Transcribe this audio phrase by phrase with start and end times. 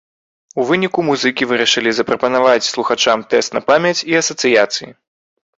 [0.61, 4.91] У выніку музыкі вырашылі запрапанаваць слухачам тэст на памяць і асацыяцыі.